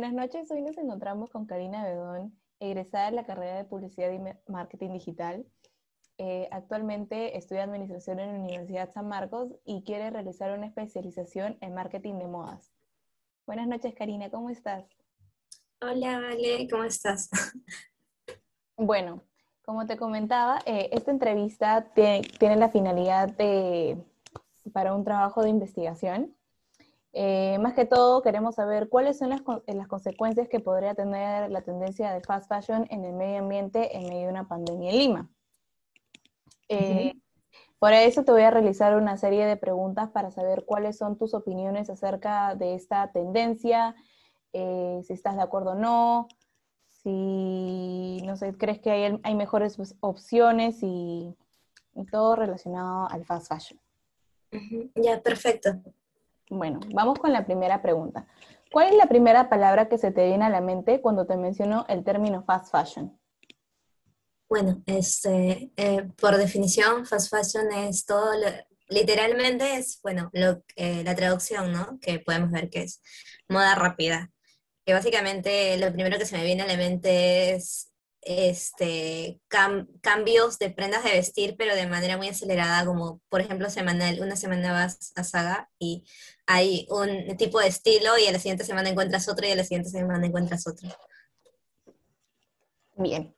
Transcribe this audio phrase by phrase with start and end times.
[0.00, 4.50] Buenas noches, hoy nos encontramos con Karina Bedón, egresada de la carrera de Publicidad y
[4.50, 5.44] Marketing Digital.
[6.16, 11.74] Eh, actualmente estudia Administración en la Universidad San Marcos y quiere realizar una especialización en
[11.74, 12.72] Marketing de Modas.
[13.46, 14.86] Buenas noches, Karina, ¿cómo estás?
[15.82, 17.28] Hola, Vale, ¿cómo estás?
[18.78, 19.22] Bueno,
[19.66, 24.02] como te comentaba, eh, esta entrevista tiene la finalidad de,
[24.72, 26.34] para un trabajo de investigación
[27.12, 31.50] eh, más que todo, queremos saber cuáles son las, eh, las, consecuencias que podría tener
[31.50, 34.98] la tendencia de fast fashion en el medio ambiente en medio de una pandemia en
[34.98, 35.30] Lima.
[36.68, 37.14] Eh,
[37.80, 41.34] por eso te voy a realizar una serie de preguntas para saber cuáles son tus
[41.34, 43.96] opiniones acerca de esta tendencia,
[44.52, 46.28] si estás de acuerdo o no,
[47.02, 51.34] si, no sé, crees que hay, hay mejores opciones y,
[51.94, 53.80] y, todo relacionado al fast fashion.
[54.94, 55.80] Ya, perfecto.
[56.50, 58.26] Bueno, vamos con la primera pregunta.
[58.72, 61.86] ¿Cuál es la primera palabra que se te viene a la mente cuando te menciono
[61.88, 63.18] el término fast fashion?
[64.48, 68.32] Bueno, este, eh, por definición, fast fashion es todo,
[68.88, 71.98] literalmente es, bueno, lo, la traducción, ¿no?
[72.00, 73.00] Que podemos ver que es
[73.48, 74.30] moda rápida.
[74.84, 77.90] Que básicamente lo primero que se me viene a la mente es
[78.22, 79.40] este,
[80.00, 84.20] cambios de prendas de vestir, pero de manera muy acelerada, como por ejemplo semanal.
[84.20, 86.04] Una semana vas a Saga y
[86.52, 89.62] hay un tipo de estilo y a la siguiente semana encuentras otro y a la
[89.62, 90.88] siguiente semana encuentras otro.
[92.96, 93.32] Bien.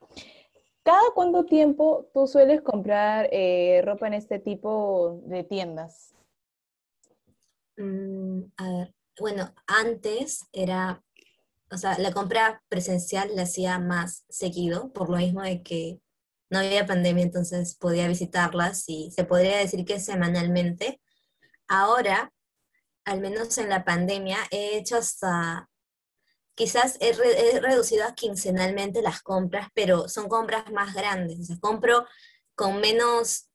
[0.81, 6.15] ¿Cada cuánto tiempo tú sueles comprar eh, ropa en este tipo de tiendas?
[7.77, 11.03] Mm, a ver, bueno, antes era
[11.71, 15.99] o sea, la compra presencial la hacía más seguido, por lo mismo de que
[16.49, 20.99] no había pandemia, entonces podía visitarlas y se podría decir que semanalmente.
[21.67, 22.32] Ahora,
[23.05, 25.69] al menos en la pandemia, he hecho hasta,
[26.55, 27.13] quizás he,
[27.59, 32.05] reducido a quincenalmente las compras, pero son compras más grandes, o sea, compro
[32.55, 33.49] con menos,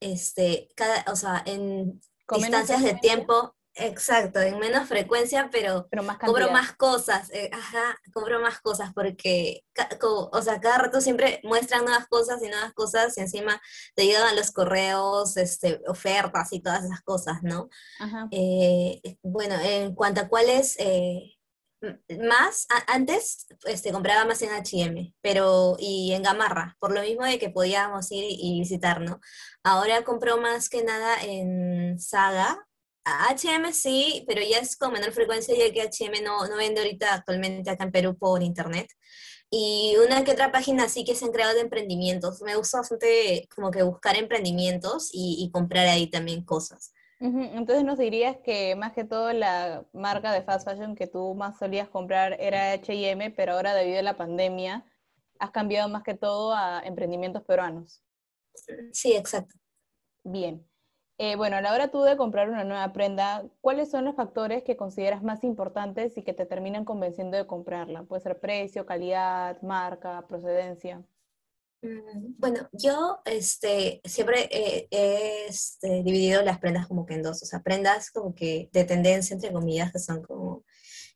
[0.00, 2.00] este, cada, o sea, en
[2.36, 5.88] distancias de tiempo, Exacto, en menos frecuencia, pero,
[6.26, 9.64] cobro más cosas, eh, ajá, cobro más cosas porque,
[10.02, 13.62] o sea, cada rato siempre muestran nuevas cosas y nuevas cosas y encima
[13.94, 17.70] te llegan los correos, este, ofertas y todas esas cosas, ¿no?
[18.30, 21.38] Eh, bueno, en cuanto a cuáles, eh,
[22.20, 27.38] más, antes este, compraba más en H&M, pero, y en Gamarra, por lo mismo de
[27.38, 29.18] que podíamos ir y visitar, ¿no?
[29.64, 32.68] Ahora compro más que nada en Saga,
[33.04, 37.14] HM sí, pero ya es con menor frecuencia ya que HM no, no vende ahorita
[37.14, 38.88] actualmente acá en Perú por internet.
[39.54, 42.40] Y una que otra página sí que se han creado de emprendimientos.
[42.40, 46.94] Me gusta bastante como que buscar emprendimientos y, comprar ahí también cosas.
[47.20, 51.58] Entonces nos dirías que más que todo la marca de fast fashion que tú más
[51.58, 54.84] solías comprar era H&M, pero ahora debido a la pandemia
[55.38, 58.02] has cambiado más que todo a emprendimientos peruanos.
[58.92, 59.54] Sí, exacto.
[60.24, 60.66] Bien.
[61.18, 64.62] Eh, bueno, a la hora tú de comprar una nueva prenda, ¿cuáles son los factores
[64.64, 68.04] que consideras más importantes y que te terminan convenciendo de comprarla?
[68.04, 71.04] Puede ser precio, calidad, marca, procedencia.
[71.82, 77.46] Mm, bueno, yo este, siempre he este, dividido las prendas como que en dos, o
[77.46, 80.64] sea, prendas como que de tendencia, entre comillas, que son como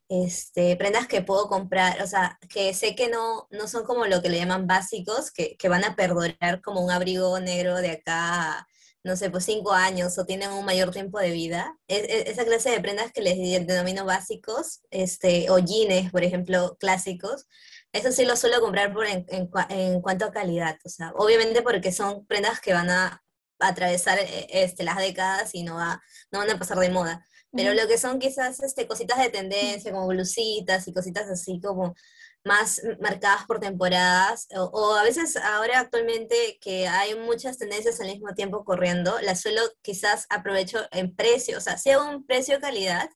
[0.09, 4.21] este, prendas que puedo comprar, o sea, que sé que no, no son como lo
[4.21, 8.67] que le llaman básicos, que, que van a perdurar como un abrigo negro de acá
[9.07, 11.75] no sé, pues cinco años o tienen un mayor tiempo de vida.
[11.87, 16.77] E, e, esa clase de prendas que les denomino básicos, este, o jeans, por ejemplo,
[16.79, 17.47] clásicos,
[17.93, 20.77] eso sí lo suelo comprar por en, cuanto a calidad.
[20.85, 23.23] O sea, obviamente porque son prendas que van a
[23.59, 26.01] atravesar e, este, las décadas y no, va,
[26.31, 27.25] no van a pasar de moda.
[27.51, 31.95] Pero lo que son quizás este, cositas de tendencia, como blusitas y cositas así como
[32.47, 38.33] más marcadas por temporadas, o, a veces ahora actualmente que hay muchas tendencias al mismo
[38.33, 43.09] tiempo corriendo, las suelo quizás aprovecho en precio, o sea, sea un precio calidad,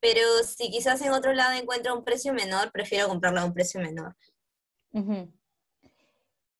[0.00, 3.80] pero si quizás en otro lado encuentro un precio menor, prefiero comprarlo a un precio
[3.80, 4.16] menor.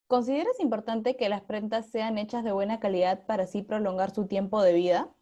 [0.06, 4.60] ¿Consideras importante que las prendas sean hechas de buena calidad para así prolongar su tiempo
[4.62, 5.14] de vida?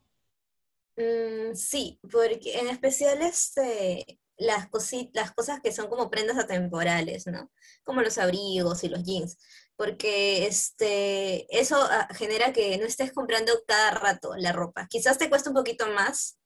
[0.97, 4.69] Mm, sí, porque en especial este, las,
[5.13, 7.51] las cosas que son como prendas atemporales, ¿no?
[7.85, 9.39] Como los abrigos y los jeans,
[9.77, 14.87] porque este, eso ah, genera que no estés comprando cada rato la ropa.
[14.89, 16.39] Quizás te cueste un poquito más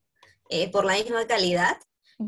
[0.49, 1.77] eh, por la misma calidad,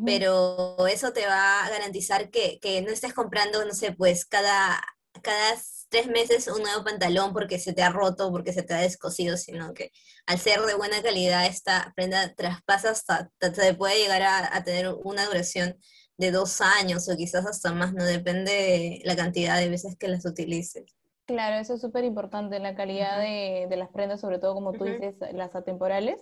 [0.05, 4.83] pero eso te va a garantizar que, que, no estés comprando, no sé, pues cada,
[5.23, 5.57] cada
[5.95, 9.37] tres meses un nuevo pantalón porque se te ha roto, porque se te ha descosido,
[9.37, 9.93] sino que
[10.27, 15.25] al ser de buena calidad esta prenda traspasa hasta, te puede llegar a, tener una
[15.25, 15.77] duración
[16.19, 20.09] de dos años o quizás hasta más, no depende de la cantidad de veces que
[20.09, 20.97] las utilices.
[21.27, 24.85] Claro, eso es súper importante, la calidad de, de, las prendas, sobre todo como tú
[24.87, 26.21] dices, las atemporales,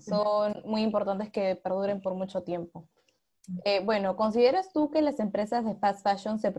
[0.00, 2.88] son muy importantes que perduren por mucho tiempo.
[3.64, 6.52] Eh, bueno, ¿consideras tú que las empresas de fast fashion se,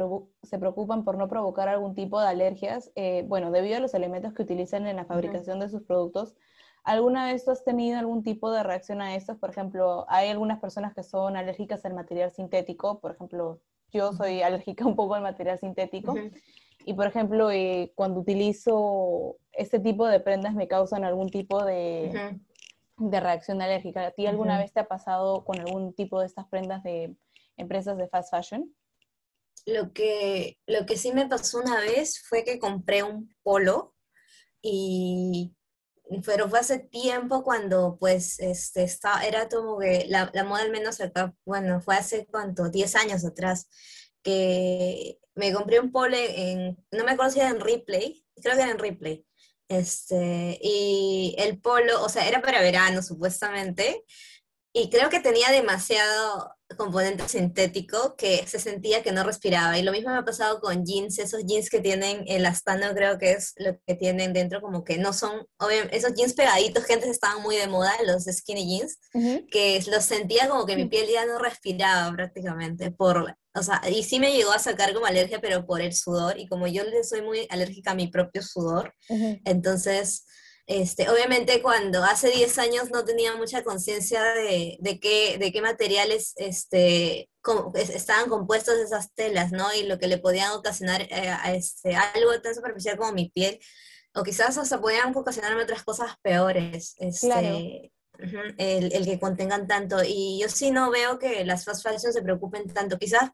[0.44, 2.92] se preocupan por no provocar algún tipo de alergias?
[2.96, 6.36] Eh, bueno, debido a los elementos que utilizan en la fabricación de sus productos,
[6.84, 9.38] ¿alguna vez tú has tenido algún tipo de reacción a estos?
[9.38, 13.62] Por ejemplo, hay algunas personas que son alérgicas al material sintético, por ejemplo,
[13.92, 16.16] yo soy alérgica un poco al material sintético.
[16.86, 22.38] Y por ejemplo, eh, cuando utilizo este tipo de prendas me causan algún tipo de,
[22.97, 24.06] de reacción alérgica.
[24.06, 27.15] ¿A ti alguna vez te ha pasado con algún tipo de estas prendas de
[27.57, 28.75] empresas de fast fashion?
[29.65, 33.95] Lo que, lo que sí me pasó una vez fue que compré un polo
[34.62, 35.56] y
[36.25, 40.71] pero fue hace tiempo cuando pues este estaba, era como que la, la moda al
[40.71, 43.68] menos acá, bueno, fue hace cuánto, 10 años atrás,
[44.21, 48.62] que me compré un polo en, no me acuerdo si era en Ripley, creo que
[48.62, 49.25] era en Ripley,
[49.67, 54.03] este, y el polo, o sea, era para verano supuestamente,
[54.73, 59.77] y creo que tenía demasiado componente sintético que se sentía que no respiraba.
[59.77, 63.17] Y lo mismo me ha pasado con jeans, esos jeans que tienen el astano, creo
[63.17, 66.94] que es lo que tienen dentro, como que no son, obviamente, esos jeans pegaditos que
[66.94, 69.00] antes estaban muy de moda, los skinny jeans,
[69.50, 74.04] que los sentía como que mi piel ya no respiraba prácticamente por, o sea, y
[74.04, 77.22] sí me llegó a sacar como alergia, pero por el sudor, y como yo soy
[77.22, 78.94] muy alérgica a mi propio sudor,
[79.46, 80.25] entonces
[80.68, 85.62] este, obviamente cuando hace 10 años no tenía mucha conciencia de, de, qué, de qué
[85.62, 87.30] materiales este,
[87.75, 89.72] estaban compuestos esas telas, ¿no?
[89.75, 93.60] Y lo que le podían ocasionar eh, a este, algo tan superficial como mi piel,
[94.16, 96.96] o quizás hasta podían ocasionarme otras cosas peores.
[96.98, 97.92] Este,
[98.57, 99.97] el, el, que contengan tanto.
[100.06, 102.97] Y yo sí no veo que las fast fashion se preocupen tanto.
[102.97, 103.31] Quizás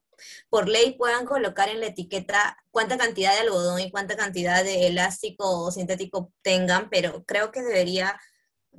[0.50, 4.88] por ley puedan colocar en la etiqueta cuánta cantidad de algodón y cuánta cantidad de
[4.88, 8.20] elástico o sintético tengan, pero creo que debería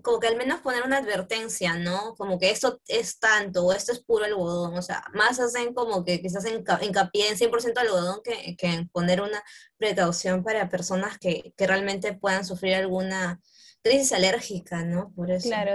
[0.01, 2.15] como que al menos poner una advertencia, ¿no?
[2.17, 6.05] Como que esto es tanto o esto es puro algodón, o sea, más hacen como
[6.05, 9.43] que quizás hincapié en 100% algodón que, que en poner una
[9.77, 13.41] precaución para personas que, que realmente puedan sufrir alguna
[13.83, 15.13] crisis alérgica, ¿no?
[15.15, 15.49] Por eso.
[15.49, 15.73] Claro,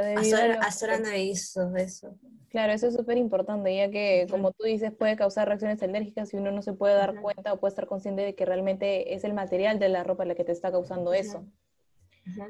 [0.99, 2.15] no hizo eso.
[2.49, 6.37] Claro, eso es súper importante, ya que, como tú dices, puede causar reacciones alérgicas y
[6.37, 9.33] uno no se puede dar cuenta o puede estar consciente de que realmente es el
[9.33, 11.45] material de la ropa la que te está causando eso.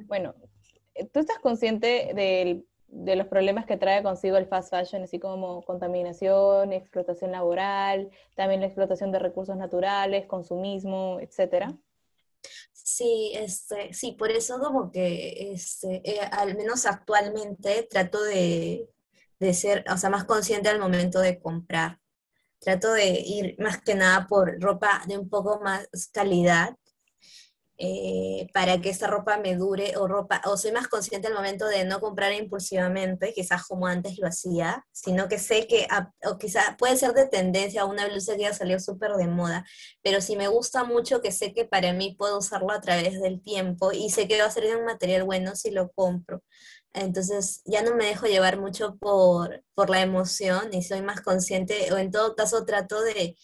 [0.05, 0.35] Bueno,
[0.93, 5.63] eh, ¿tú estás consciente de los problemas que trae consigo el fast fashion, así como
[5.63, 11.75] contaminación, explotación laboral, también la explotación de recursos naturales, consumismo, etcétera?
[12.97, 18.89] Sí, este, sí, por eso como que este, eh, al menos actualmente trato de,
[19.39, 21.99] de, ser, o sea, más consciente al momento de comprar.
[22.59, 26.75] Trato de ir más que nada por ropa de un poco más calidad
[27.79, 31.67] eh, para que esta ropa me dure o ropa, o soy más consciente al momento
[31.67, 35.87] de no comprar impulsivamente, quizás como antes lo hacía, sino que sé que,
[36.25, 39.65] o quizás puede ser de tendencia una blusa que ya salió súper de moda,
[40.01, 43.41] pero si me gusta mucho que sé que para mí puedo usarlo a través del
[43.41, 46.41] tiempo y sé que va a ser de un material bueno si lo compro.
[46.93, 51.91] Entonces ya no me dejo llevar mucho por, por la emoción y soy más consciente,
[51.93, 53.37] o en todo caso trato de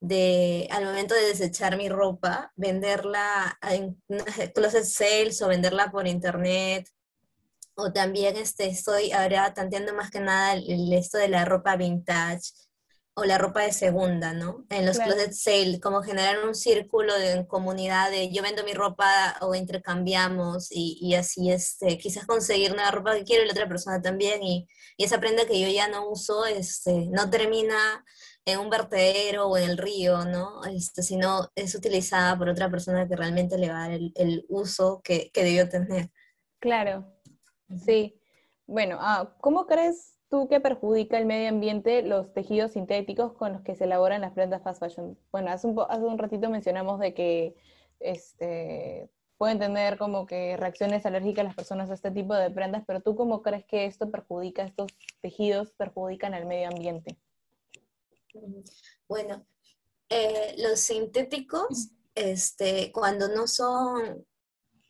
[0.00, 4.00] de al momento de desechar mi ropa, venderla en
[4.54, 6.88] closet sales o venderla por internet.
[7.74, 12.50] O también este, estoy ahora tanteando más que nada el, esto de la ropa vintage
[13.14, 14.64] o la ropa de segunda, ¿no?
[14.68, 19.36] En los closet sales, como generar un círculo de comunidad de yo vendo mi ropa
[19.40, 23.68] o intercambiamos y, y así este, quizás conseguir una ropa que quiero y la otra
[23.68, 28.04] persona también y, y esa prenda que yo ya no uso este, no termina
[28.48, 30.64] en un vertedero o en el río, ¿no?
[30.64, 35.02] Este, sino es utilizada por otra persona que realmente le va a dar el, uso
[35.04, 36.10] que, que, debió tener.
[36.58, 37.04] Claro,
[37.84, 38.18] sí.
[38.66, 43.62] Bueno, ah, ¿cómo crees tú que perjudica el medio ambiente los tejidos sintéticos con los
[43.62, 45.18] que se elaboran las prendas fast fashion?
[45.30, 47.54] Bueno, hace un, hace un ratito mencionamos de que
[48.00, 53.00] este, pueden tener como que reacciones alérgicas las personas a este tipo de prendas, pero
[53.00, 54.88] tú cómo crees que esto perjudica, estos
[55.20, 57.18] tejidos perjudican al medio ambiente?
[59.08, 59.46] Bueno,
[60.08, 64.26] eh, los sintéticos, este, cuando no son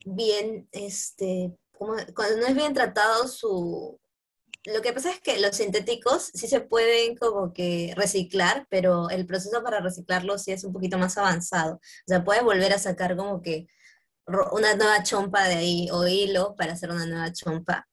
[0.05, 4.01] bien, este, cuando no es bien tratado su...
[4.65, 9.25] Lo que pasa es que los sintéticos sí se pueden como que reciclar, pero el
[9.25, 11.77] proceso para reciclarlos sí es un poquito más avanzado.
[11.77, 13.67] O sea, puedes volver a sacar como que
[14.53, 17.89] una nueva chompa de ahí o hilo para hacer una nueva chompa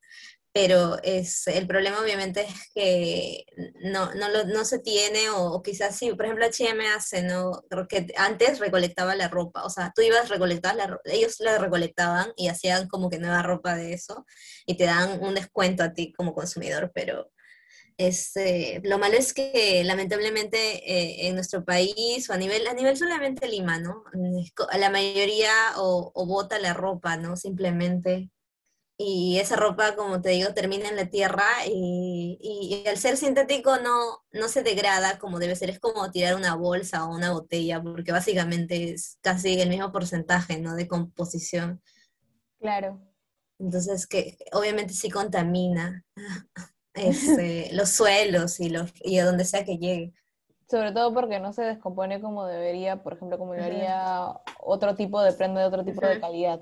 [0.55, 3.45] pero es, el problema obviamente es que
[3.83, 7.65] no, no, lo, no se tiene, o, quizás sí, por ejemplo H&M hace, ¿no?
[7.69, 12.47] Porque antes recolectaba la ropa, o sea, tú ibas, recolectar la ellos la recolectaban y
[12.47, 14.25] hacían como que nueva ropa de eso,
[14.65, 17.29] y te dan un descuento a ti como consumidor, pero
[17.97, 22.95] este, lo malo es que lamentablemente eh, en nuestro país o a nivel, a nivel
[22.95, 24.05] solamente Lima, ¿no?
[24.77, 27.35] La mayoría o, o bota la ropa, ¿no?
[27.35, 28.29] Simplemente
[28.97, 33.77] y esa ropa, como te digo, termina en la tierra y, y, al ser sintético
[33.77, 37.81] no, no se degrada como debe ser, es como tirar una bolsa o una botella,
[37.83, 40.75] porque básicamente es casi el mismo porcentaje ¿no?
[40.75, 41.81] de composición.
[42.59, 43.01] Claro.
[43.59, 46.03] Entonces, que obviamente sí contamina
[46.93, 50.13] este, los suelos y, los, y a donde sea que llegue.
[50.69, 55.33] Sobre todo porque no se descompone como debería, por ejemplo, como debería otro tipo de
[55.33, 56.61] prenda de otro tipo de calidad.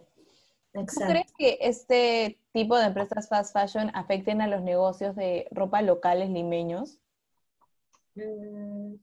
[0.73, 5.83] ¿Tú crees que este tipo de empresas fast fashion afecten a los negocios de ropa
[5.83, 6.97] locales limeños?
[8.15, 8.95] Mm,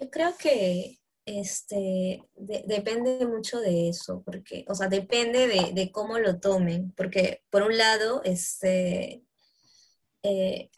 [0.00, 6.40] yo creo que este, depende mucho de eso, porque, o sea, depende de, cómo lo
[6.40, 9.22] tomen, porque por un lado, este,
[10.22, 10.70] eh,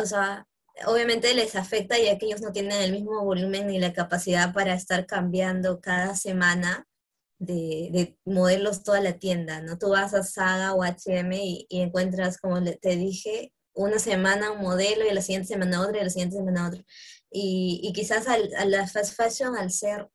[0.00, 0.46] o sea,
[0.86, 4.74] obviamente les afecta ya que ellos no tienen el mismo volumen ni la capacidad para
[4.74, 6.86] estar cambiando cada semana
[7.46, 9.78] de, modelos toda la tienda, ¿no?
[9.78, 15.04] Tú vas a Saga o H&M y, encuentras, como te dije, una semana un modelo
[15.04, 16.82] y la siguiente semana otro y la siguiente semana otro.
[17.30, 20.08] Y, quizás a la fast fashion, al ser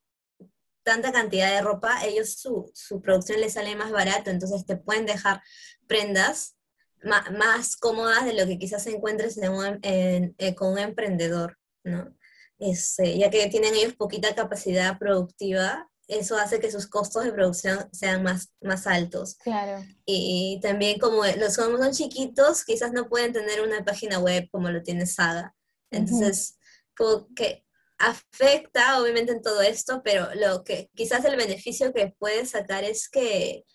[0.84, 5.42] tanta cantidad de ropa, ellos su, producción les sale más barato, entonces te pueden dejar
[5.88, 6.56] prendas
[7.04, 12.14] más, cómodas de lo que quizás encuentres eh, con un emprendedor, ¿no?
[12.60, 17.88] Este, ya que tienen ellos poquita capacidad productiva eso hace que sus costos de producción
[17.94, 19.36] sean más, más altos.
[19.36, 19.86] Claro.
[20.06, 24.70] Y también como los como son chiquitos, quizás no pueden tener una página web como
[24.72, 25.56] lo tiene Saga.
[25.92, 26.58] Entonces,
[27.36, 27.64] que
[28.00, 33.08] afecta obviamente en todo esto, pero lo que quizás el beneficio que puede sacar es
[33.08, 33.66] que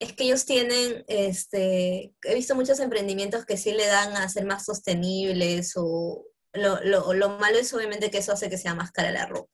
[0.00, 4.44] es que ellos tienen, este, he visto muchos emprendimientos que sí le dan a ser
[4.44, 8.90] más sostenibles o lo, lo, lo malo es obviamente que eso hace que sea más
[8.90, 9.50] cara la ropa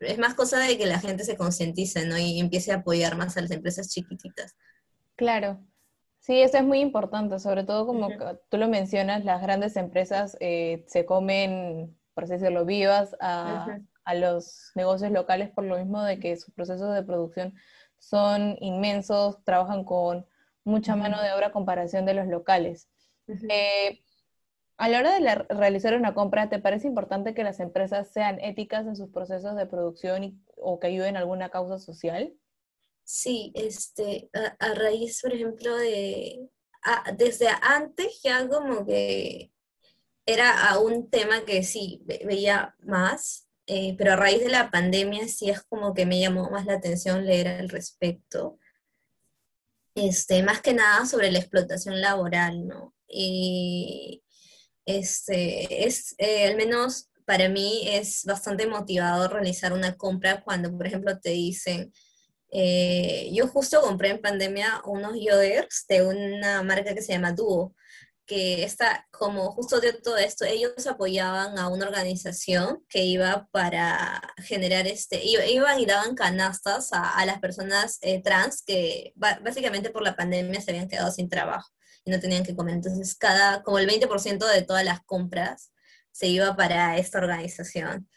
[0.00, 2.18] es más cosa de que la gente se concientice, ¿no?
[2.18, 4.54] Y empiece a apoyar más a las empresas chiquititas.
[5.16, 5.60] Claro.
[6.24, 8.08] Sí, eso es muy importante, sobre todo como
[8.48, 13.78] tú lo mencionas, las grandes empresas eh, se comen, por así decirlo, vivas a,
[14.14, 17.54] los negocios locales por lo mismo de que sus procesos de producción
[17.98, 20.26] son inmensos, trabajan con
[20.64, 22.88] mucha mano de obra a comparación de los locales.
[24.76, 28.86] A la hora de realizar una compra, ¿te parece importante que las empresas sean éticas
[28.86, 32.34] en sus procesos de producción o que ayuden a alguna causa social?
[33.04, 36.48] Sí, este, a, raíz, por ejemplo, de,
[37.16, 39.52] desde antes ya como que
[40.26, 45.50] era un tema que sí veía más, eh, pero a raíz de la pandemia sí
[45.50, 48.58] es como que me llamó más la atención leer al respecto.
[49.94, 52.94] Este, más que nada sobre la explotación laboral, ¿no?
[53.06, 54.23] Y,
[54.86, 60.86] este, es, eh, al menos para mí es bastante motivador realizar una compra cuando, por
[60.86, 61.92] ejemplo, te dicen,
[62.50, 67.74] eh, yo justo compré en pandemia unos yoders de una marca que se llama Duo,
[68.26, 74.20] que está, como justo de todo esto, ellos apoyaban a una organización que iba para
[74.38, 80.16] generar este, iban y daban canastas a, las personas eh, trans que básicamente por la
[80.16, 81.70] pandemia se habían quedado sin trabajo
[82.04, 82.74] y no tenían que comer.
[82.74, 85.72] Entonces, cada, como el 20% de todas las compras
[86.12, 88.08] se iba para esta organización.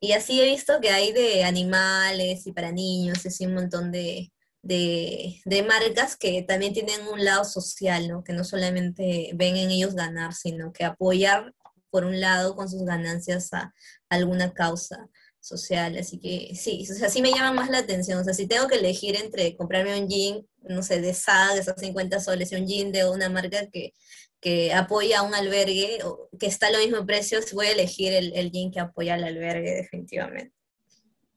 [0.00, 4.32] Y así he visto que hay de animales y para niños, así un montón de,
[4.62, 8.22] de, de, marcas que también tienen un lado social, ¿no?
[8.22, 11.54] Que no solamente ven en ellos ganar, sino que apoyar,
[11.90, 13.72] por un lado, con sus ganancias a
[14.08, 15.08] alguna causa
[15.40, 18.46] social, así que sí, o sea, sí me llama más la atención, o sea, si
[18.46, 22.52] tengo que elegir entre comprarme un jean, no sé, de SAG, de esos 50 soles,
[22.52, 23.92] y un jean de una marca que,
[24.40, 28.12] que apoya a un albergue, o que está a lo mismo precio, voy a elegir
[28.12, 30.54] el, el jean que apoya al albergue definitivamente.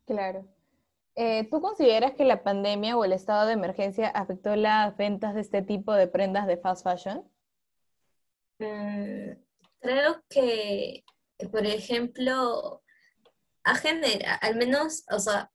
[0.06, 0.48] Claro.
[1.16, 5.42] Eh, ¿Tú consideras que la pandemia o el estado de emergencia afectó las ventas de
[5.42, 7.30] este tipo de prendas de fast fashion?
[8.60, 9.32] Mm,
[9.80, 11.04] creo que,
[11.52, 12.82] por ejemplo,
[13.64, 15.52] a generar, al menos, o sea,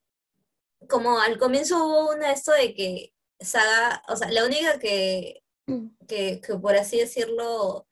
[0.89, 5.43] como al comienzo hubo una esto de que Saga, o sea, la única que,
[6.09, 7.87] que, por así decirlo,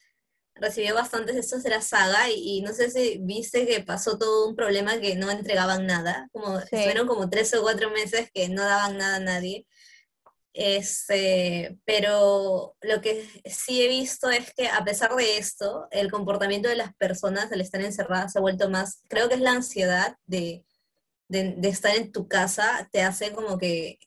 [0.55, 4.57] recibió bastantes de estos era Saga y, no sé si viste que pasó todo un
[4.57, 8.99] problema que no entregaban nada, como fueron como tres o cuatro meses que no daban
[8.99, 9.67] nada a nadie.
[10.57, 16.69] Este, pero lo que sí he visto es que a pesar de esto, el comportamiento
[16.69, 20.17] de las personas al estar encerradas se ha vuelto más, creo que es la ansiedad
[20.27, 20.65] de,
[21.29, 23.99] de, de estar en tu casa, te hace como que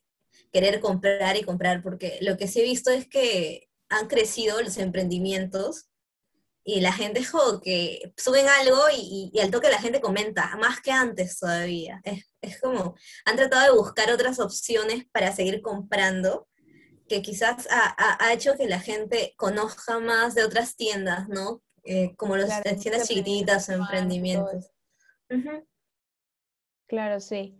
[0.52, 4.76] querer comprar y comprar, porque lo que sí he visto es que han crecido los
[4.78, 5.88] emprendimientos
[6.64, 10.90] y la gente es que suben algo y, al toque la gente comenta, más que
[10.90, 12.02] antes todavía.
[12.42, 16.46] Es, como, han tratado de buscar otras opciones para seguir comprando,
[17.08, 21.62] que quizás ha, hecho que la gente conozca más de otras tiendas, ¿no?
[21.84, 24.70] Eh, como las tiendas chiquititas o emprendimientos.
[26.86, 27.58] Claro, sí.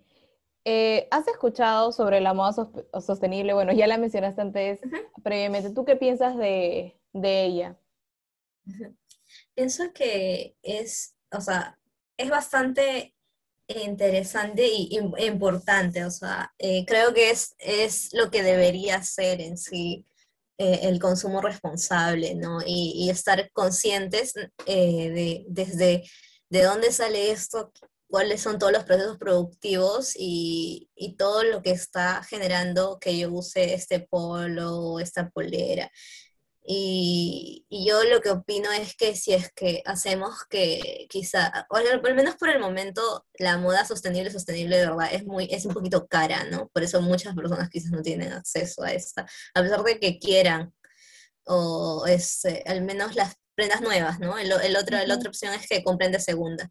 [0.64, 2.68] Eh, ¿Has escuchado sobre la moda
[3.00, 3.54] sostenible?
[3.54, 4.80] Bueno, ya la mencionaste antes
[5.22, 5.70] previamente.
[5.70, 7.78] ¿Tú qué piensas de, de ella?
[9.54, 11.78] Pienso que es, o sea,
[12.16, 13.14] es bastante
[13.68, 19.58] interesante y importante, o sea, eh, creo que es, es lo que debería ser en
[19.58, 20.06] sí
[20.56, 22.60] eh, el consumo responsable, ¿no?
[22.66, 26.04] Y, estar conscientes de desde
[26.50, 27.72] de dónde sale esto,
[28.08, 33.30] cuáles son todos los procesos productivos y, y, todo lo que está generando que yo
[33.32, 35.90] use este polo o esta polera.
[36.70, 42.14] Y, yo lo que opino es que si es que hacemos que quizá, o al
[42.14, 46.06] menos por el momento, la moda sostenible, sostenible de verdad es, muy, es un poquito
[46.06, 46.68] cara, ¿no?
[46.68, 50.74] Por eso muchas personas quizás no tienen acceso a esta, a pesar de que quieran,
[51.44, 54.38] o es, eh, al menos las prendas nuevas, ¿no?
[54.38, 56.70] El, el otro, La otra opción es que compren de segunda.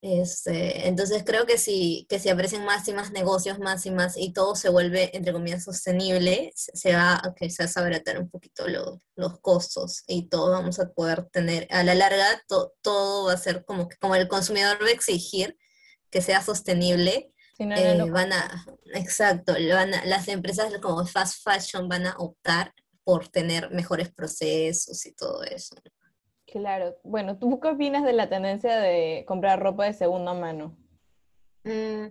[0.00, 4.16] Este, entonces creo que si, que si aparecen más y más negocios, más y más,
[4.16, 9.40] y todo se vuelve, entre comillas, sostenible, se, va a quizás abaratar un poquito los
[9.40, 13.88] costos y todo vamos a poder tener, a la larga, todo va a ser como
[13.88, 15.56] que como el consumidor va a exigir
[16.10, 22.14] que sea sostenible, eh, van a, exacto, van las empresas como fast fashion van a
[22.18, 25.74] optar por tener mejores procesos y todo eso.
[26.50, 26.96] Claro.
[27.04, 30.76] Bueno, ¿tú qué opinas de la tendencia de comprar ropa de segunda mano?
[31.64, 32.06] Mm,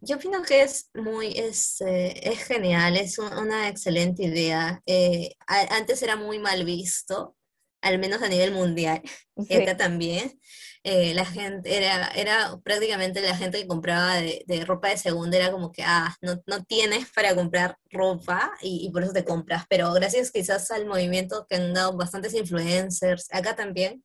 [0.00, 4.82] yo opino que es muy, es, eh, es genial, es una excelente idea.
[4.86, 7.36] Eh, antes era muy mal visto,
[7.80, 9.02] al menos a nivel mundial,
[9.36, 10.38] y acá también.
[10.84, 15.50] Eh, la gente, era, era prácticamente la gente que compraba de, ropa de segunda, era
[15.50, 19.92] como que, ah, no, no tienes para comprar ropa y, por eso te compras, pero
[19.92, 24.04] gracias quizás al movimiento que han dado bastantes influencers, acá también,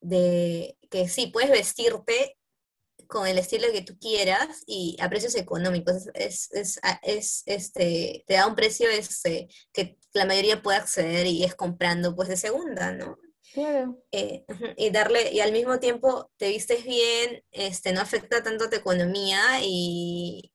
[0.00, 2.36] de que sí, puedes vestirte
[3.08, 6.08] con el estilo que tú quieras y a precios económicos.
[6.14, 11.44] Es, es, es, este, te da un precio este, que la mayoría puede acceder y
[11.44, 13.18] es comprando pues de segunda, ¿no?
[13.52, 14.02] Claro.
[14.12, 14.44] Eh,
[14.76, 19.40] y darle, y al mismo tiempo te vistes bien, este, no afecta tanto tu economía
[19.62, 20.52] y,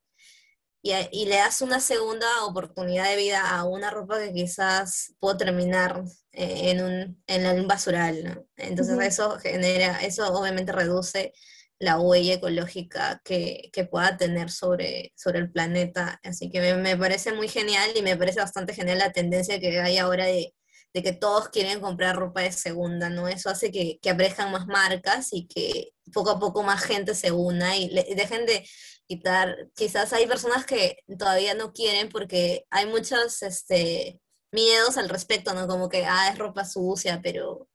[0.82, 6.04] y, le das una segunda oportunidad de vida a una ropa que quizás puede terminar
[6.34, 8.46] eh, en, un, en un basural, ¿no?
[8.58, 11.34] Entonces eso genera, eso obviamente reduce
[11.80, 16.20] la huella ecológica que, que, pueda tener sobre, sobre el planeta.
[16.24, 19.80] Así que me, me, parece muy genial y me parece bastante genial la tendencia que
[19.80, 20.54] hay ahora de,
[20.94, 23.28] de que todos quieren comprar ropa de segunda, ¿no?
[23.28, 27.32] Eso hace que, que aparezcan más marcas y que poco a poco más gente se
[27.32, 28.68] una y, dejen de
[29.08, 35.54] quitar, quizás hay personas que todavía no quieren porque hay muchos este, miedos al respecto,
[35.54, 35.68] ¿no?
[35.68, 37.68] Como que, ah, es ropa sucia, pero,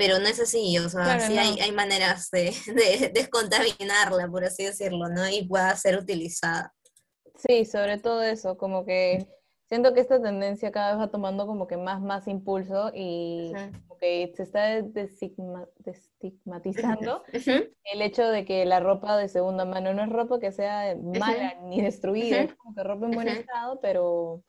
[0.00, 4.64] pero no es así, o sea, sí hay, hay, maneras de, de, descontaminarla, por así
[4.64, 5.28] decirlo, ¿no?
[5.28, 6.72] Y pueda ser utilizada.
[7.36, 9.26] Sí, sobre todo eso, como que
[9.68, 13.52] siento que esta tendencia cada vez va tomando como que más, más impulso y
[13.86, 17.22] como que se está destigmatizando
[17.92, 21.56] el hecho de que la ropa de segunda mano no es ropa que sea mala
[21.64, 24.42] ni destruida, es como que ropa en buen estado, pero,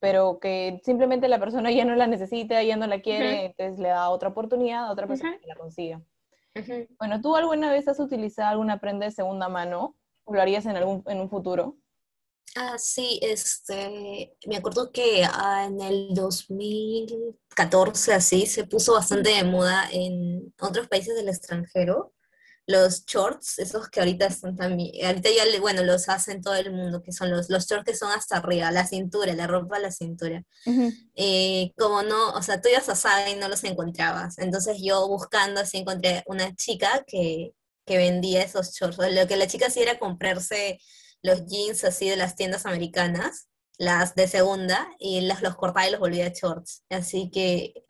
[0.00, 3.88] pero que simplemente la persona ya no la necesita, ya no la quiere, entonces le
[3.88, 6.02] da otra oportunidad a otra persona que la consiga.
[6.98, 9.96] Bueno, ¿tú alguna vez has utilizado alguna prenda de segunda mano?
[10.24, 11.76] ¿O lo harías en, algún, en un futuro?
[12.54, 19.44] Ah, sí, este, me acuerdo que ah, en el 2014 así se puso bastante de
[19.44, 22.12] moda en otros países del extranjero
[22.66, 27.02] los shorts, esos que ahorita están también, ahorita ya, bueno, los hacen todo el mundo,
[27.02, 29.90] que son los, los shorts que son hasta arriba, la cintura, la ropa a la
[29.90, 30.44] cintura.
[31.16, 34.38] Eh, como no, o sea, tú ibas a Saga y no los encontrabas.
[34.38, 37.52] Entonces yo buscando así encontré una chica que,
[37.84, 38.98] que vendía esos shorts.
[38.98, 40.78] Lo que la chica hacía era comprarse
[41.22, 43.48] los jeans así de las tiendas americanas,
[43.78, 46.84] las de segunda, y las, los cortaba y los volvía shorts.
[46.90, 47.84] Así que,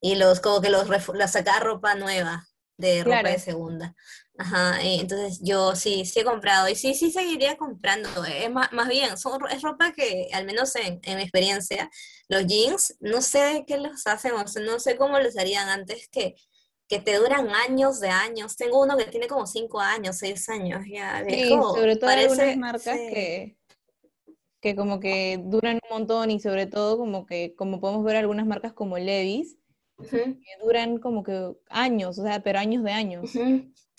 [0.00, 3.94] y los como que los, los sacaba ropa nueva, de ropa de segunda.
[4.36, 8.24] Ajá, eh, entonces yo sí, sí he comprado y sí, sí seguiría comprando.
[8.24, 11.88] Es más, más bien, son, es ropa que, al menos en, en mi experiencia,
[12.28, 16.08] los jeans, no sé qué los hacen, o sea, no sé cómo los harían antes
[16.08, 16.34] que,
[16.88, 18.56] que te duran años de años.
[18.56, 21.24] Tengo uno que tiene como cinco años, seis años ya.
[21.28, 23.56] Sí, sobre todo parece, algunas marcas que,
[24.60, 28.46] que como que duran un montón y sobre todo como que, como podemos ver algunas
[28.46, 29.58] marcas como Levi's,
[30.04, 33.30] que duran como que años, o sea, pero años de años.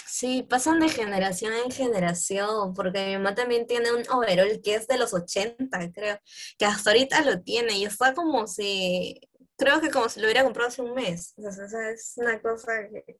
[0.08, 4.88] Sí, pasan de generación en generación, porque mi mamá también tiene un overall que es
[4.88, 6.20] de los 80, creo,
[6.60, 9.20] que hasta ahorita lo tiene y está como si,
[9.58, 11.34] creo que como si lo hubiera comprado hace un mes.
[11.38, 13.20] O sea, es una cosa que...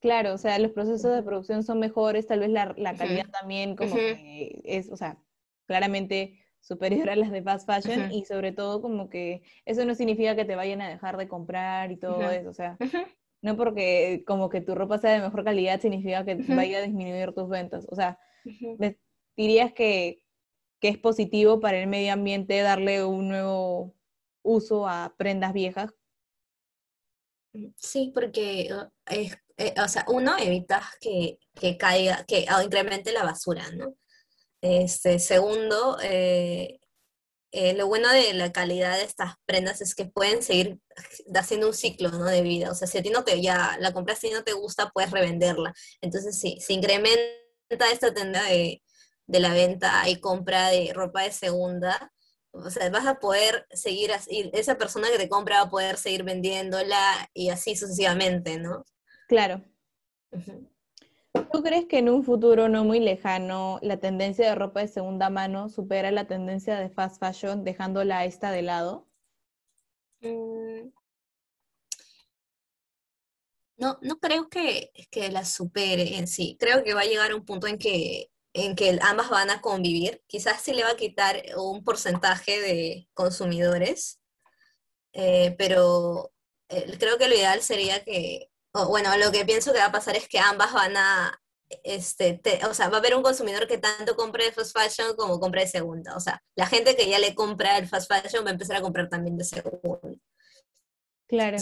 [0.00, 3.76] Claro, o sea, los procesos de producción son mejores, tal vez la, la calidad también
[3.76, 5.16] como que es, o sea,
[5.66, 10.36] claramente superior a las de fast fashion y sobre todo como que eso no significa
[10.36, 12.78] que te vayan a dejar de comprar y todo eso, o sea,
[13.42, 17.32] no porque como que tu ropa sea de mejor calidad significa que vaya a disminuir
[17.32, 18.18] tus ventas, o sea,
[19.36, 20.22] dirías que,
[20.80, 23.94] que es positivo para el medio ambiente darle un nuevo
[24.42, 25.94] uso a prendas viejas.
[27.76, 28.70] Sí, porque
[29.06, 33.94] es, eh, o sea, uno evita que, que caiga, que incremente la basura, ¿no?
[34.62, 36.78] Este, segundo, eh,
[37.50, 40.78] eh, lo bueno de la calidad de estas prendas es que pueden seguir
[41.34, 42.24] haciendo un ciclo ¿no?
[42.24, 42.70] de vida.
[42.70, 45.10] O sea, si a ti no te, ya la compras y no te gusta, puedes
[45.10, 45.74] revenderla.
[46.00, 48.82] Entonces, sí, se incrementa esta tienda de,
[49.26, 52.12] de la venta y compra de ropa de segunda.
[52.52, 55.96] O sea, vas a poder seguir así, esa persona que te compra va a poder
[55.96, 58.84] seguir vendiéndola y así sucesivamente, ¿no?
[59.26, 59.64] Claro.
[61.32, 65.30] ¿Tú crees que en un futuro no muy lejano la tendencia de ropa de segunda
[65.30, 69.08] mano supera la tendencia de fast fashion dejándola esta de lado?
[70.20, 70.92] Mm.
[73.78, 76.56] No, no creo que, que la supere en sí.
[76.60, 79.60] Creo que va a llegar a un punto en que, en que ambas van a
[79.60, 80.22] convivir.
[80.26, 84.20] Quizás se le va a quitar un porcentaje de consumidores,
[85.14, 86.32] eh, pero
[86.68, 90.16] eh, creo que lo ideal sería que bueno, lo que pienso que va a pasar
[90.16, 91.38] es que ambas van a,
[91.82, 95.40] este, o sea, va a haber un consumidor que tanto compre de fast fashion como
[95.40, 96.16] compre de segunda.
[96.16, 98.82] O sea, la gente que ya le compra el fast fashion va a empezar a
[98.82, 100.18] comprar también de segunda.
[101.28, 101.58] Claro.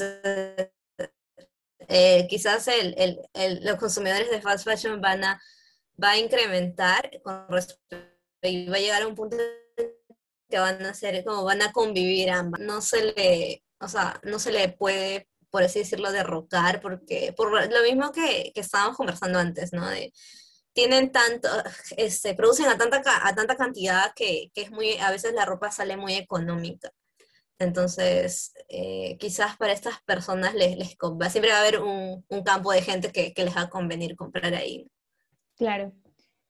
[1.88, 2.94] Eh, quizás el,
[3.34, 5.40] el, los consumidores de fast fashion van a,
[6.02, 7.46] va a incrementar con
[8.42, 9.36] y va a llegar a un punto
[10.48, 12.60] que van a ser como van a convivir ambas.
[12.60, 17.50] No se le, o sea, no se le puede por así decirlo, derrocar, porque por
[17.50, 19.88] lo mismo que, que estábamos conversando antes, ¿no?
[19.88, 20.12] De,
[20.72, 21.48] tienen tanto,
[21.96, 25.70] este, producen a tanta, a tanta cantidad que, que, es muy, a veces la ropa
[25.70, 26.90] sale muy económica.
[27.58, 30.96] Entonces, eh, quizás para estas personas les, les
[31.30, 34.16] siempre va a haber un, un campo de gente que, que, les va a convenir
[34.16, 34.90] comprar ahí.
[35.56, 35.92] Claro.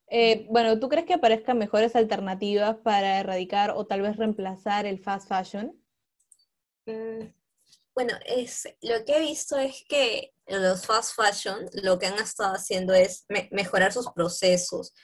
[0.07, 5.01] Eh, bueno, ¿tú crees que aparezcan mejores alternativas para erradicar o tal vez reemplazar el
[5.01, 5.77] fast fashion?
[6.87, 7.33] Mm,
[8.03, 12.55] bueno, es, lo que he visto es que los fast fashion lo que han estado
[12.55, 14.95] haciendo es mejorar sus procesos.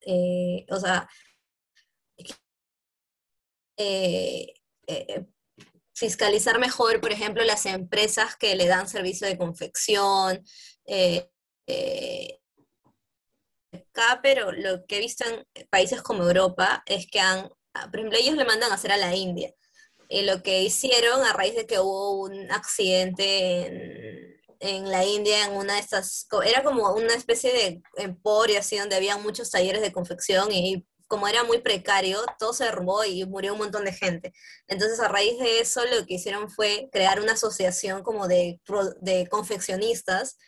[0.00, 1.08] Eh, o sea,
[3.76, 4.52] eh,
[4.88, 5.26] eh,
[5.94, 10.44] fiscalizar mejor, por ejemplo, las empresas que le dan servicio de confección.
[14.22, 18.36] pero lo que he visto en países como Europa es que han, por ejemplo, ellos
[18.36, 19.54] le mandan a hacer a la India
[20.08, 25.46] y lo que hicieron a raíz de que hubo un accidente en, en, la India,
[25.46, 29.82] en una de estas, era como una especie de emporio así donde había muchos talleres
[29.82, 33.92] de confección y como era muy precario, todo se derrumbó y murió un montón de
[33.92, 34.32] gente.
[34.66, 38.60] Entonces a raíz de eso lo que hicieron fue crear una asociación como de,
[39.00, 40.38] de confeccionistas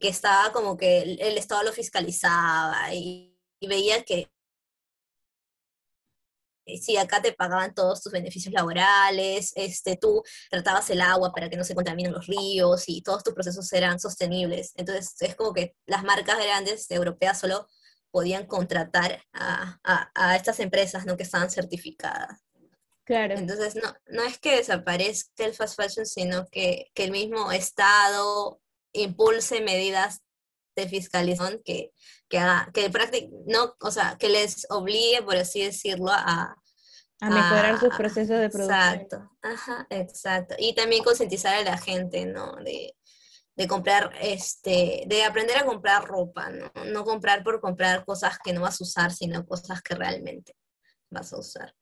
[0.00, 4.30] que estaba como que el, Estado lo fiscalizaba y veía que
[6.76, 11.56] sí, acá te pagaban todos tus beneficios laborales, este, tú tratabas el agua para que
[11.56, 14.72] no se contaminen los ríos y todos tus procesos eran sostenibles.
[14.76, 17.66] Entonces, es como que las marcas grandes europeas solo
[18.10, 19.78] podían contratar a,
[20.14, 21.16] a, estas empresas ¿no?
[21.16, 22.40] que estaban certificadas.
[23.04, 23.34] Claro.
[23.34, 28.60] Entonces, no, no es que desaparezca el fast fashion, sino que, que el mismo Estado
[28.92, 30.20] impulse medidas
[30.80, 31.92] de fiscalización que,
[32.28, 32.90] que, haga, que
[33.46, 36.56] no, o sea, que les obligue, por así decirlo, a,
[37.20, 38.92] a mejorar sus procesos de producción.
[38.92, 40.54] Exacto, ajá, exacto.
[40.58, 42.56] Y también concientizar a la gente, ¿no?
[42.56, 42.94] De,
[43.56, 46.70] de, comprar, este, de aprender a comprar ropa, ¿no?
[46.86, 50.54] No comprar por comprar cosas que no vas a usar, sino cosas que realmente
[51.10, 51.74] vas a usar.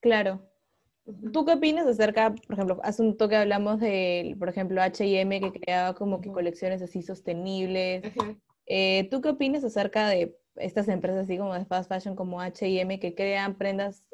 [0.00, 0.48] Claro.
[1.32, 5.60] ¿Tú qué opinas acerca, por ejemplo, hace un toque hablamos de, por ejemplo, H&M que
[5.60, 8.02] creaba como que colecciones así sostenibles,
[8.70, 13.00] Eh, ¿Tú qué opinas acerca de estas empresas así como de fast fashion como H&M
[13.00, 14.04] que crean prendas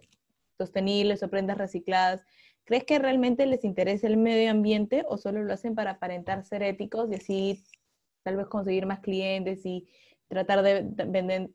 [0.57, 2.24] sostenibles o prendas recicladas?
[2.62, 6.62] ¿Crees que realmente les interesa el medio ambiente o solo lo hacen para aparentar ser
[6.62, 7.64] éticos y así
[8.22, 9.88] tal vez conseguir más clientes y
[10.28, 10.87] tratar de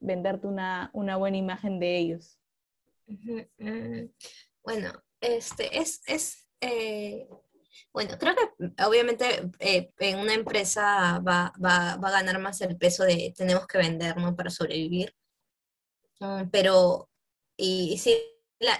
[0.01, 2.37] venderte una, una, buena imagen de ellos?
[3.07, 4.09] Mm,
[4.61, 7.27] bueno, este es, es eh,
[7.93, 12.77] bueno, creo que obviamente eh, en una empresa va, va, va, a ganar más el
[12.77, 14.35] peso de tenemos que vender, ¿no?
[14.35, 15.15] Para sobrevivir.
[16.19, 17.09] Mm, pero,
[17.57, 17.99] y, y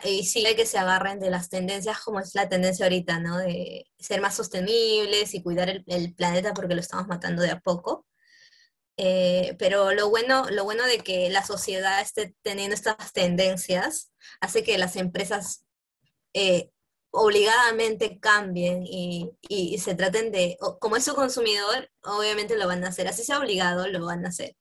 [0.04, 3.38] y sí hay que se agarren de las tendencias como es la tendencia ahorita, ¿no?
[3.38, 7.60] De ser más sostenibles y cuidar el, el planeta porque lo estamos matando de a
[7.60, 8.06] poco.
[8.98, 14.62] Eh, pero lo bueno, lo bueno de que la sociedad esté teniendo estas tendencias hace
[14.64, 15.66] que las empresas
[16.34, 16.70] eh,
[17.12, 19.32] obligadamente cambien y,
[19.80, 23.88] se traten de, como es su consumidor, obviamente lo van a hacer, así sea obligado,
[23.88, 24.56] lo van a hacer.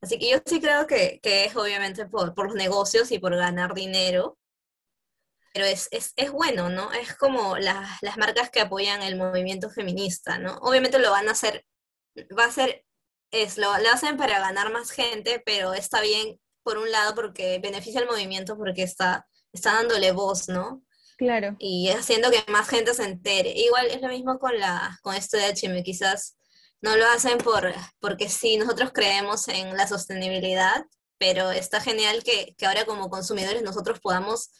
[0.00, 4.38] Así que yo sí creo que, es obviamente por, los negocios y por ganar dinero,
[5.54, 6.92] pero es, es, es bueno, ¿no?
[6.92, 10.56] Es como la, las marcas que apoyan el movimiento feminista, ¿no?
[10.58, 11.64] Obviamente lo van a hacer,
[12.38, 12.84] va a ser,
[13.30, 17.58] es, lo, lo hacen para ganar más gente, pero está bien por un lado porque
[17.60, 20.82] beneficia al movimiento porque está, está dándole voz, ¿no?
[21.16, 21.56] Claro.
[21.58, 23.52] Y haciendo que más gente se entere.
[23.56, 26.36] Igual es lo mismo con, la, con esto de HM, quizás
[26.82, 30.84] no lo hacen por, porque sí, nosotros creemos en la sostenibilidad,
[31.18, 34.50] pero está genial que, que ahora como consumidores nosotros podamos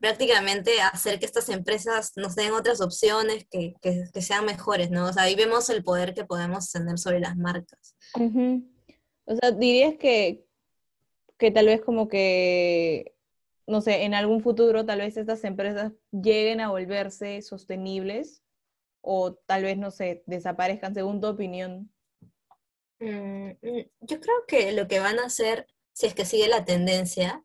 [0.00, 5.06] prácticamente hacer que estas empresas nos den otras opciones que, que, que, sean mejores, ¿no?
[5.06, 7.94] O sea, ahí vemos el poder que podemos tener sobre las marcas.
[8.14, 8.70] Uh -huh.
[9.26, 10.44] O sea, dirías que,
[11.38, 13.14] que tal vez como que
[13.70, 18.42] no sé, en algún futuro tal vez estas empresas lleguen a volverse sostenibles
[19.00, 21.90] o tal vez, no sé, desaparezcan, según tu opinión?
[22.98, 26.64] Mm, mm, yo creo que lo que van a hacer, si es que sigue la
[26.64, 27.44] tendencia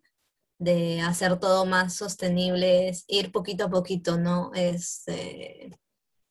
[0.57, 4.51] de hacer todo más sostenible, es ir poquito a poquito, ¿no?
[4.53, 5.69] Es eh,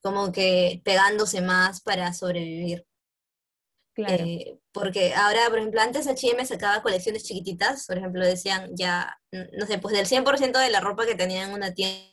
[0.02, 2.86] como que pegándose más para sobrevivir.
[3.96, 9.66] Eh, porque ahora, por ejemplo, antes H&M sacaba colecciones chiquititas, por ejemplo, decían ya, no
[9.66, 12.12] sé, pues del 100% de la ropa que tenían en una tienda,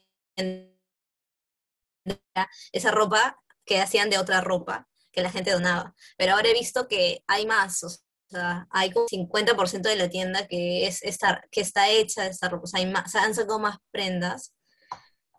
[2.71, 5.95] esa ropa que hacían de otra ropa que la gente donaba.
[6.17, 7.89] Pero ahora he visto que hay más, o
[8.29, 12.49] sea, hay como 50% de la tienda que, es esta, que está hecha de esta
[12.49, 14.53] ropa, o sea, hay más, han sacado más prendas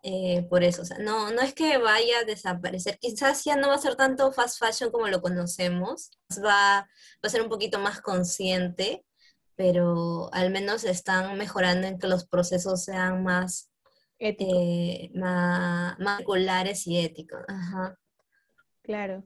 [0.05, 3.69] eh, por eso, o sea, no, no es que vaya a desaparecer, quizás ya no
[3.69, 6.11] va a ser tanto fast fashion como lo conocemos,
[6.43, 6.87] va, va
[7.23, 9.05] a ser un poquito más consciente,
[9.55, 13.71] pero al menos están mejorando en que los procesos sean más,
[14.19, 17.39] eh, más, más regulares y éticos.
[17.47, 17.97] Ajá.
[18.81, 19.23] Claro.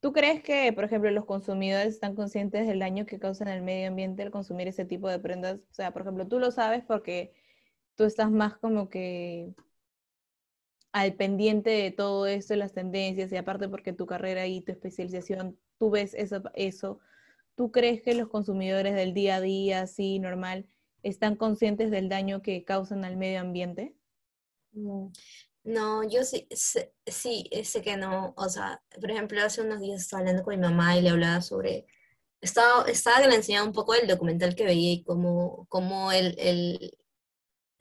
[0.00, 3.62] ¿Tú crees que, por ejemplo, los consumidores están conscientes del daño que causa en el
[3.62, 5.60] medio ambiente el consumir ese tipo de prendas?
[5.70, 7.32] O sea, por ejemplo, tú lo sabes porque
[7.94, 9.54] tú estás más como que
[10.96, 15.58] al pendiente de todo esto, las tendencias, y aparte porque tu carrera y tu especialización,
[15.78, 17.00] tú ves eso, eso,
[17.54, 20.66] ¿tú crees que los consumidores del día a día, así, normal,
[21.02, 23.94] están conscientes del daño que causan al medio ambiente?
[24.72, 25.08] Mm,
[25.64, 26.48] no, yo sí,
[27.06, 28.32] sí, sé que no.
[28.38, 31.42] O sea, por ejemplo, hace unos días estaba hablando con mi mamá y le hablaba
[31.42, 31.86] sobre...
[32.40, 36.36] Estaba, estaba que le enseñaba un poco el documental que veía y cómo, cómo el,
[36.38, 36.96] el,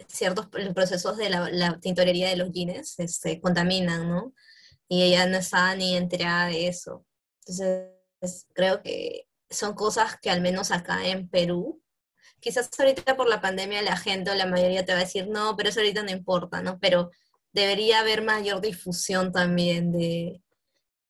[0.08, 4.34] ciertos procesos de la, la tintorería de los jeans este, contaminan, ¿no?
[4.88, 7.06] Y ella no estaba ni enterada de eso.
[7.42, 11.82] Entonces, creo que son cosas que al menos acá en Perú,
[12.40, 15.56] quizás ahorita por la pandemia la gente o la mayoría te va a decir, no,
[15.56, 16.80] pero eso ahorita no importa, ¿no?
[16.80, 17.12] Pero
[17.54, 20.42] debería haber mayor difusión también de,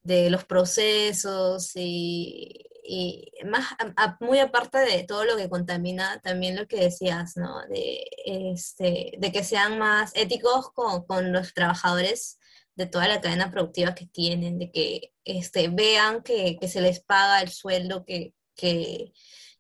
[0.04, 6.56] de los procesos y, y más, a, muy aparte de todo lo que contamina, también
[6.56, 7.62] lo que decías, ¿no?
[7.68, 12.40] De, este, de que sean más éticos con, con, los trabajadores
[12.76, 17.00] de toda la cadena productiva que tienen, de que este, vean que, que se les
[17.00, 19.14] paga el sueldo que, que,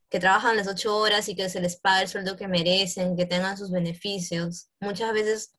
[0.09, 3.25] que, trabajan las ocho horas y que se les paga el sueldo que merecen, que
[3.25, 4.69] tengan sus beneficios.
[4.79, 5.55] Muchas veces,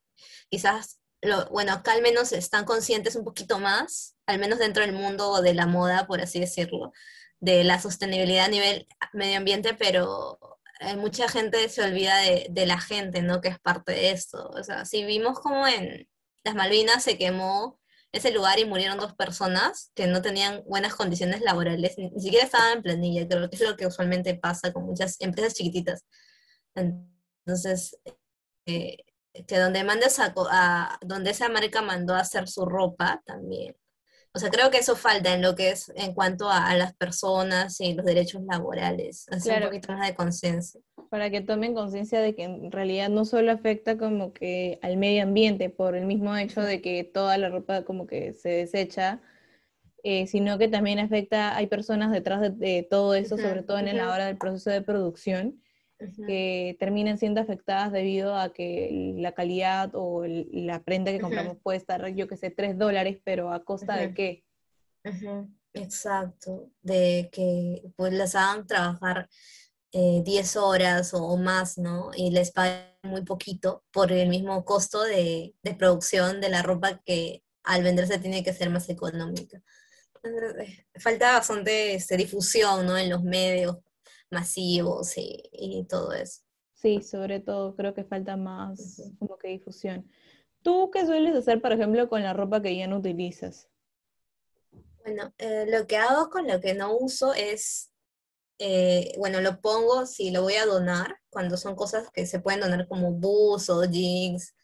[0.50, 4.92] quizás, lo, bueno, acá al menos están conscientes un poquito más, al menos dentro del
[4.94, 6.92] mundo de la moda, por así decirlo,
[7.40, 10.38] de la sostenibilidad a nivel medio ambiente, pero
[10.80, 13.40] eh, mucha gente se olvida de, la gente, ¿no?
[13.40, 14.48] Que es parte de esto.
[14.50, 16.08] O sea, si vimos como en
[16.44, 17.80] las Malvinas se quemó
[18.12, 22.44] ese lugar y murieron dos personas que no tenían buenas condiciones laborales, ni, ni siquiera
[22.44, 26.04] estaban en planilla, creo que es lo que usualmente pasa con muchas empresas chiquititas.
[26.74, 27.98] Entonces,
[28.66, 28.98] eh,
[29.46, 33.76] que donde mandes a, a, donde esa marca mandó a hacer su ropa también
[34.36, 37.80] O sea, creo que eso falta en lo que es en cuanto a, las personas
[37.80, 40.78] y los derechos laborales, hacer un poquito más de conciencia.
[41.08, 45.22] Para que tomen conciencia de que en realidad no solo afecta como que al medio
[45.22, 49.22] ambiente por el mismo hecho de que toda la ropa como que se desecha,
[50.02, 54.12] eh, sino que también afecta, hay personas detrás de, todo eso, sobre todo en la
[54.12, 55.62] hora del proceso de producción,
[55.98, 61.78] que terminan siendo afectadas debido a que la calidad o la prenda que compramos puede
[61.78, 64.44] estar, yo que sé, tres dólares, pero a costa de qué.
[65.72, 69.28] Exacto, de que pues las hagan trabajar
[69.92, 72.10] eh, 10 horas o, más, ¿no?
[72.14, 77.00] Y les paguen muy poquito por el mismo costo de, de, producción de la ropa
[77.04, 79.62] que al venderse tiene que ser más económica.
[80.24, 82.96] Eh, falta bastante este, difusión, ¿no?
[82.96, 83.78] En los medios
[84.30, 86.42] masivos y, todo eso.
[86.74, 90.08] Sí, sobre todo creo que falta más como que difusión.
[90.62, 93.68] ¿Tú qué sueles hacer, por ejemplo, con la ropa que ya no utilizas?
[95.04, 97.92] Bueno, eh, lo que hago con lo que no uso es,
[98.58, 102.60] eh, bueno, lo pongo si lo voy a donar, cuando son cosas que se pueden
[102.60, 104.55] donar como buzos, jeans,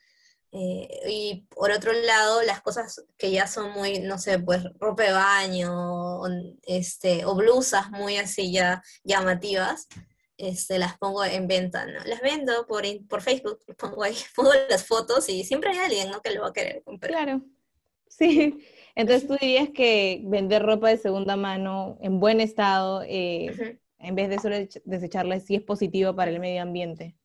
[0.54, 5.04] eh, y por otro lado, las cosas que ya son muy, no sé, pues ropa
[5.04, 6.28] de baño, o,
[6.64, 9.88] este, o blusas muy así ya llamativas,
[10.36, 12.04] este, las pongo en venta, ¿no?
[12.04, 16.20] Las vendo por, por Facebook, pongo ahí, pongo las fotos y siempre hay alguien, ¿no?
[16.20, 17.10] Que lo va a querer comprar.
[17.10, 17.42] Claro,
[18.08, 18.62] sí.
[18.94, 24.28] Entonces tú dirías que vender ropa de segunda mano en buen estado, eh, en vez
[24.28, 27.16] de solo desecharla, sí es positivo para el medio ambiente.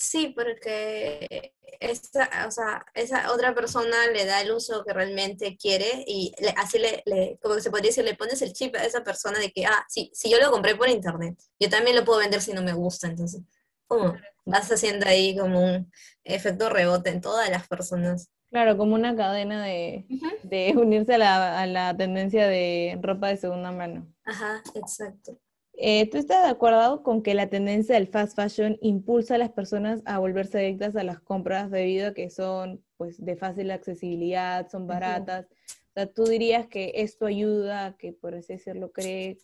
[0.00, 6.04] Sí, porque esa, o sea, esa otra persona le da el uso que realmente quiere
[6.06, 9.04] y así le, le, como que se podría decir, le pones el chip a esa
[9.04, 12.20] persona de que, ah, sí, si yo lo compré por internet, yo también lo puedo
[12.20, 13.42] vender si no me gusta, entonces,
[13.86, 15.92] como vas haciendo ahí como un
[16.24, 18.30] efecto rebote en todas las personas.
[18.50, 20.06] Claro, como una cadena de,
[20.44, 24.10] de unirse a la, a la tendencia de ropa de segunda mano.
[24.24, 25.38] Ajá, exacto.
[25.82, 29.50] Eh, ¿Tú estás de acuerdo con que la tendencia del fast fashion impulsa a las
[29.50, 34.68] personas a volverse adictas a las compras debido a que son pues, de fácil accesibilidad,
[34.68, 35.46] son baratas?
[35.46, 39.38] O sea, ¿tú dirías que esto ayuda a que, por así decirlo, cree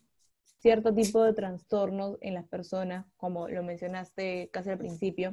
[0.59, 5.33] cierto tipo de trastornos en las personas, como lo mencionaste casi al principio,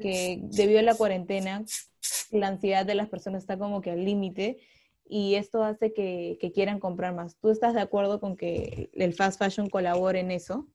[0.00, 1.64] que debido a la cuarentena,
[2.32, 4.58] la ansiedad de las personas está como que al límite
[5.08, 7.36] y esto hace que, quieran comprar más.
[7.36, 10.66] ¿Tú estás de acuerdo con que el fast fashion colabore en eso?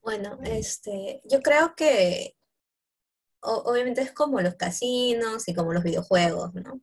[0.00, 2.36] Bueno, este, yo creo que
[3.40, 6.80] obviamente es como los casinos y como los videojuegos, ¿no?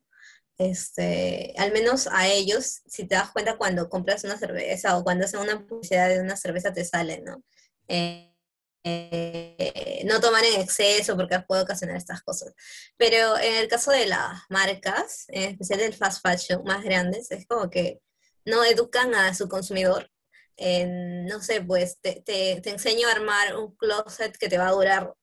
[0.57, 5.23] Este, al menos a ellos, si te das cuenta cuando compras una cerveza o cuando
[5.23, 7.43] hacen una publicidad de una cerveza te sale, ¿no?
[7.87, 8.28] Eh,
[8.83, 12.53] eh, no tomar en exceso porque puede ocasionar estas cosas.
[12.97, 17.45] Pero en el caso de las marcas, en especial del fast fashion más grandes, es
[17.45, 17.99] como que
[18.45, 20.09] no educan a su consumidor.
[20.57, 25.13] no sé, pues te, te, enseño a armar un closet que te va a durar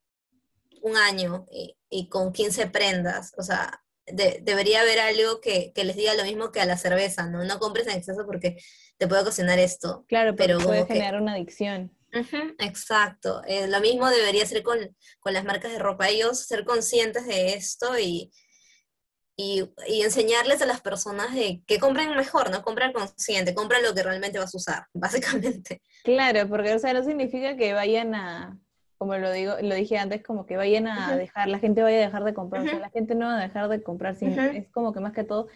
[0.83, 3.33] un año y, con 15 prendas.
[3.39, 7.27] O sea, debería haber algo que, que, les diga lo mismo que a la cerveza,
[7.27, 7.45] ¿no?
[7.45, 8.57] No compres en exceso porque
[8.99, 10.05] te puede ocasionar esto.
[10.09, 11.97] Claro, pero puede generar una adicción
[12.59, 13.43] exacto.
[13.47, 14.79] Eh, lo mismo debería ser con,
[15.25, 16.09] las marcas de ropa.
[16.09, 18.31] Ellos ser conscientes de esto y,
[19.37, 19.69] y,
[20.03, 24.39] enseñarles a las personas de que compren mejor, no compran consciente, compran lo que realmente
[24.39, 25.83] vas a usar, básicamente.
[26.05, 28.59] Claro, porque o sea, no significa que vayan a,
[28.99, 32.07] como lo digo, lo dije antes, como que vayan a dejar, la gente vaya a
[32.07, 34.69] dejar de comprar, o sea, la gente no va a dejar de comprar, sino es
[34.71, 35.49] como que más que todo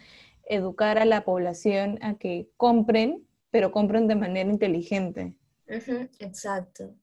[0.45, 5.35] educar a la población a que compren, pero compren de manera inteligente
[6.19, 6.95] exacto.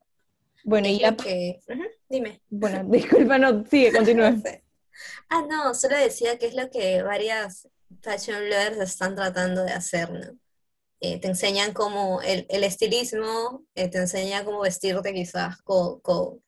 [0.65, 1.17] Bueno, y ya...
[1.17, 1.61] Que...
[2.09, 2.43] Dime.
[2.49, 4.35] Bueno, disculpa, no, sigue, continúa.
[5.31, 7.69] Ah, no, solo decía que es lo que varias
[8.03, 10.39] fashion bloggers están tratando de hacer, ¿no?
[11.01, 16.43] Eh, te enseñan como el, estilismo, eh, te enseña cómo vestirte quizás con, con,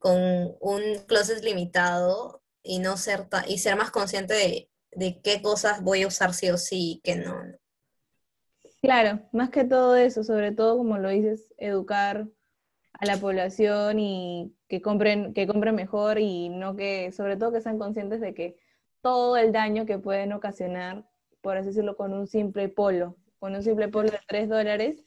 [0.00, 6.02] un closet limitado y no ser y ser más consciente de, de, qué cosas voy
[6.02, 7.40] a usar sí o sí y qué no.
[8.82, 12.26] Claro, más que todo eso, sobre todo como lo dices, educar
[12.94, 17.60] a la población y que compren, que compren mejor y no que, sobre todo que
[17.60, 18.56] sean conscientes de que
[19.00, 21.08] todo el daño que pueden ocasionar,
[21.42, 25.04] por así decirlo, con un simple polo, con un simple polo de 3 dólares,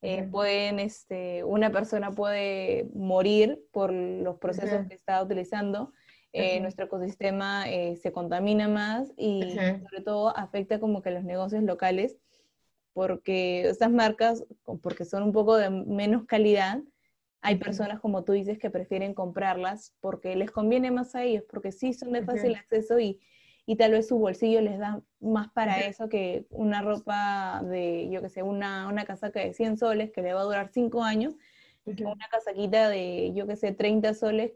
[0.00, 5.92] eh, pueden, este, una persona puede morir por los procesos que está utilizando,
[6.32, 11.62] eh, nuestro ecosistema eh, se contamina más y sobre todo afecta como que los negocios
[11.62, 12.16] locales
[12.92, 14.44] porque estas marcas,
[14.82, 16.80] porque son un poco de menos calidad,
[17.40, 21.72] hay personas como tú dices que prefieren comprarlas porque les conviene más a ellos, porque
[21.72, 23.20] sí son de fácil acceso y,
[23.66, 28.22] y tal vez su bolsillo les da más para eso que una ropa de, yo
[28.22, 31.34] qué sé, una, una casaca de 100 soles que le va a durar 5 años,
[31.84, 34.52] que una casaquita de, yo qué sé, 30 soles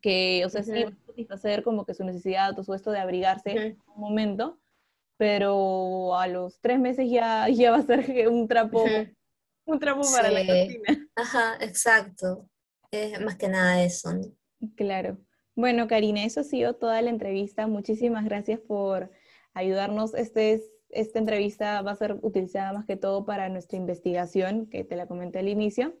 [0.00, 2.98] que, o sea, sí va a satisfacer como que su necesidad o su esto de
[2.98, 4.58] abrigarse en un momento,
[5.16, 8.84] pero a los tres meses ya, ya va a ser un trapo,
[9.64, 11.08] un trapo para la cocina.
[11.14, 12.48] Ajá, exacto.
[12.90, 14.10] Es más que nada eso.
[14.76, 15.18] Claro.
[15.54, 17.66] Bueno, Karina, eso ha sido toda la entrevista.
[17.66, 19.10] Muchísimas gracias por
[19.54, 20.14] ayudarnos.
[20.14, 24.96] Este esta entrevista va a ser utilizada más que todo para nuestra investigación, que te
[24.96, 25.94] la comenté al inicio.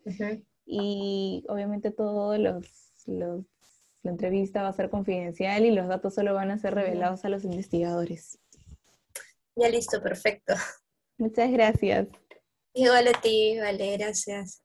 [0.64, 2.66] Y obviamente todos los,
[3.06, 3.44] los,
[4.02, 7.28] la entrevista va a ser confidencial y los datos solo van a ser revelados a
[7.28, 8.38] los investigadores.
[9.56, 10.54] Ya listo, perfecto.
[11.18, 12.08] Muchas gracias.
[12.74, 14.62] Igual a ti, vale, gracias.